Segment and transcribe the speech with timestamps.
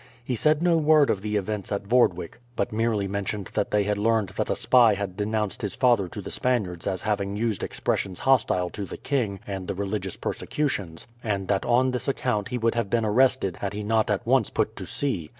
[0.23, 4.29] He said no word of the events at Vordwyk; but merely mentioned they had learned
[4.29, 8.71] that a spy had denounced his father to the Spaniards as having used expressions hostile
[8.71, 12.89] to the king and the religious persecutions, and that on this account he would have
[12.89, 15.29] been arrested had he not at once put to sea.